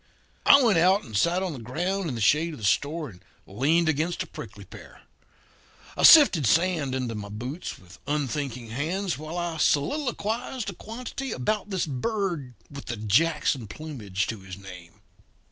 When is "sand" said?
6.47-6.95